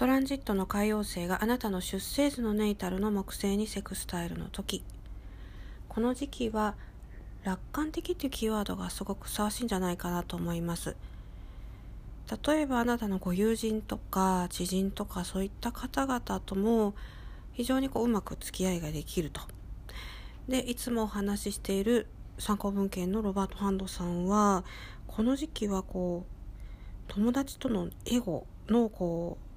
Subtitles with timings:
[0.00, 4.82] トランジットの海王星があなたの出生図のネイタルの木星にセクスタイルの時。
[5.90, 6.74] この時期は
[7.44, 10.96] 楽観的っていうキーワードがすごくふさわしいんじゃないかなと思います。
[12.46, 16.94] 例えばあなたのご友人とか知人とかそういった方々とも
[17.52, 19.42] 非常にこううまく付き合いができると。
[20.48, 22.06] でいつもお話ししている
[22.38, 24.64] 参考文献のロバート・ハンドさんは
[25.06, 29.49] この時期はこう友達とのエゴのこう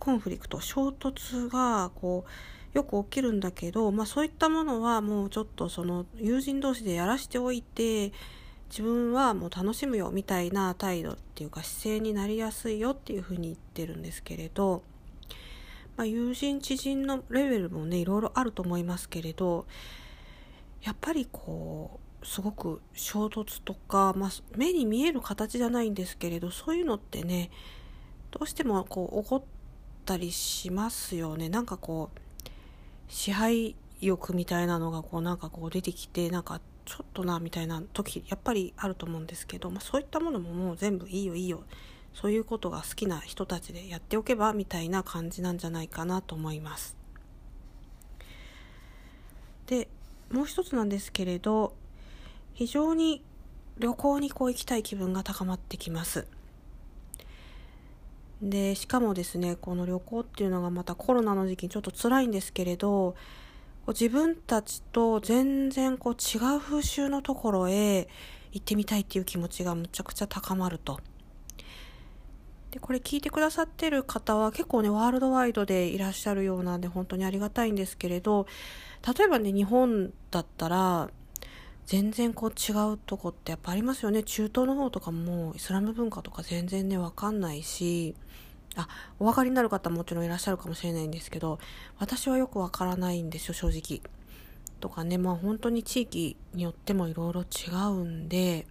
[0.00, 8.12] コンフリクト衝突がこうよく起きるんだけど、まあ、そういったものはもうちょっとその友人同士でやらしておいて
[8.70, 14.82] 自分はもう楽しむよみたいな態度っていうか姿勢になりやすいよっていうふうに言ってるんですけれど、
[15.96, 19.66] まあ、友人知人のレベルもねいろいろあると思いますけれど
[20.82, 27.50] やっぱりこうすごく衝突とか、まあ、目に見える形じゃないんですけれどそういうのってね
[28.30, 29.44] どうしてもこう起こ
[30.10, 32.18] ったりしますよねなんかこう
[33.08, 41.62] 支配欲みたいなのがこうなんかこう出てきてなんかちょっとなみたいな時やっぱりあると思うんですけど、まあ、そういったものももう全部いいよいいよ
[42.12, 46.96] そういうことが好きな人たちでやっておけばみたいな感じなんじゃないかなと思います。
[49.68, 49.86] で
[50.32, 51.74] もう一つなんですけれど
[52.54, 53.22] 非常に
[53.78, 56.26] 旅行にこう行きたい気分が高まってきます。
[58.42, 63.14] でしかもですねこの旅行っていうのがまたコロナの時期にちょっと辛いんですけれど
[63.88, 68.08] 自分たちと全然こう違う風習のところへ
[68.52, 71.00] 行ってみたいっていう気持ちがむちゃくちゃ高まると。
[72.70, 78.46] でこれ聞いてくださってる方は結構ねワールドワイドでいらっしゃるようなんで本当にありがたいんですけれど
[79.18, 81.10] 例えばね日本だったら
[81.90, 88.14] 全然こう違うとこってやっぱありますよね中東の方とかもイスラム文化とか全然ね分かんないし
[88.76, 88.86] あ
[89.18, 91.58] お分かりになる方ももちろんいらっしゃるかもしれないんですけど
[91.98, 94.08] 私はよくわからないんですよ正直。
[94.78, 98.68] とかねまあ本当に地域によってもいろいろ違うんで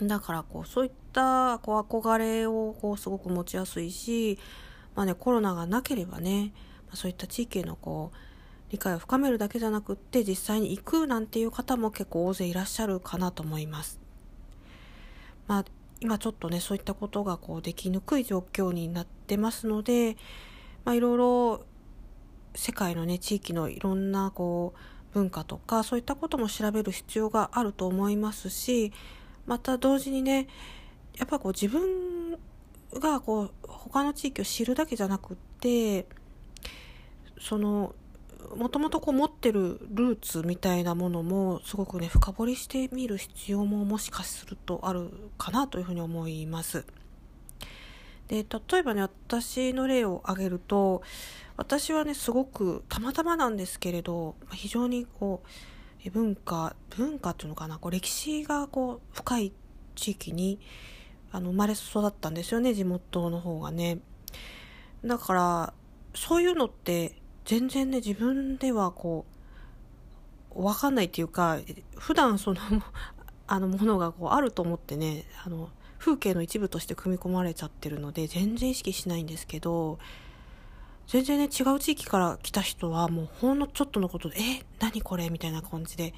[0.00, 4.38] だからこうそういったこう憧れをこうすごく持ちやすいし、
[4.94, 6.52] まあね、コロナがなければね、
[6.88, 8.27] ま、そういった地域へのこう
[8.70, 13.98] 理解を深めるだけじゃなくって実際に行くなんていう方も結構大勢いらっしゃるかなと思います。
[15.46, 15.64] まあ
[16.00, 20.16] 今ちょっとねそういったことがこうできにくい状況になってますので、
[20.84, 21.64] まあ、いろいろ
[22.54, 28.92] 世界のね地域のいろんなこう文化とかそういったことも調べる必要があると思いますし
[29.46, 30.46] また同時にね
[31.16, 32.38] やっぱこう自分
[32.94, 36.06] がこう他の地域を知るだけじゃなくって
[37.40, 37.94] その
[38.56, 46.84] もともとこう持ってるルーツみたいなものもすごくね深掘りしてみる必要ももしかするとあるかなというふうに思います。
[48.28, 51.02] で例えばね私の例を挙げると
[51.56, 59.52] 私はねすごくたまたまなんですけれど非常にこう文化文化っていうのかなこう歴史がこう深い
[59.94, 60.60] 地域に
[61.32, 63.98] あの生まれ育ったんですよね地元の方がね。
[65.04, 65.74] だから
[66.14, 67.17] そういうのって
[67.48, 69.24] 全然ね自分ではこ
[70.54, 71.58] う分かんないっていうか
[71.96, 72.60] 普段その
[73.48, 79.98] あのものがこうあると思ってねあの風景の一部として組み込まれちゃってるので全然意識しないんですけど
[81.06, 86.12] 全然ね違う地域から来た人はもうほんのちょっとのことで「え何これ?」みたいな感じで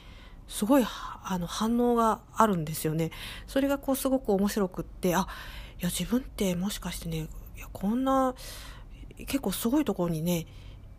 [0.49, 3.13] すごいあの反応があるんですよね。
[3.47, 5.29] それがこうすごく面白くってあ
[5.79, 8.35] いや自分ってもしかしてねいやこんな
[9.17, 10.49] 結構すごいところにね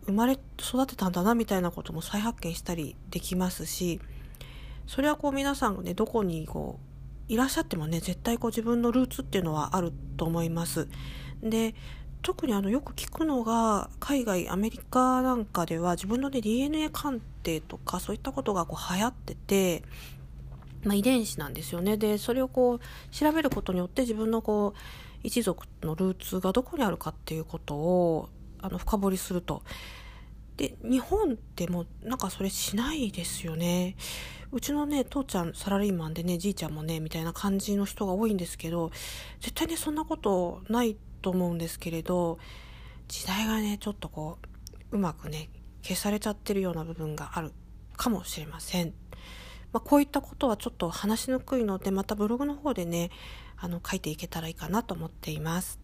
[0.06, 4.00] 生まれ育てたんだなみたいなことも再発見したりできますし
[4.86, 6.78] それはこう皆さんがねどこにこ
[7.28, 10.88] ういらっしゃってもね絶対こう自分のルーツっていうのはあると思います。
[11.42, 11.74] で
[12.22, 19.82] 特にあのよく聞くのが海外アメリカなんかでは自分の、ね、DNA 鑑定とかそういったことがこう流行ってて、
[20.84, 24.78] まあ、遺伝子なんですよねでそれをこう調べることによって自分のこう
[25.24, 28.28] 一族のルーツがどこにあるかっていうことを
[28.62, 29.62] あの深掘りすると。
[30.56, 33.96] で日本ってもうなんかそれしないですよね。
[34.52, 38.90] うちのね父ちゃんサラリーマンでねじいちゃんもねみたいな感じの人が多いんですけど
[39.40, 42.38] 絶対ねそんなことないと思うんですけれど
[43.08, 44.38] 時代がねちょっとこ
[44.92, 45.48] ううまくね
[45.82, 47.52] 消されちゃってるような部分がある
[47.96, 48.92] かもしれません。
[49.72, 53.10] まあ、こういったことはちょっと話しにくいのでまたブログの方でね
[53.56, 55.81] あの書いていけたらいいかなと思っています。